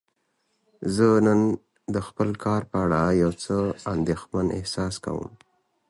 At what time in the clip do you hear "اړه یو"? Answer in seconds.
2.85-3.31